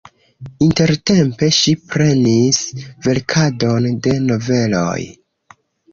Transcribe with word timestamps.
Intertempe 0.67 1.49
ŝi 1.57 1.75
prenis 1.91 2.61
verkadon 3.09 3.89
de 4.09 4.19
noveloj. 4.29 4.99